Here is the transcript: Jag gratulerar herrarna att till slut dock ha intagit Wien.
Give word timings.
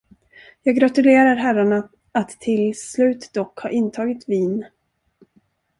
Jag 0.63 0.75
gratulerar 0.75 1.35
herrarna 1.35 1.89
att 2.11 2.29
till 2.29 2.79
slut 2.79 3.29
dock 3.33 3.59
ha 3.59 3.69
intagit 3.69 4.29
Wien. 4.29 4.65